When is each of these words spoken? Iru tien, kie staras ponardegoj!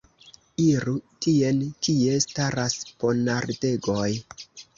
Iru 0.61 0.93
tien, 1.25 1.59
kie 1.89 2.15
staras 2.25 2.79
ponardegoj! 3.05 4.09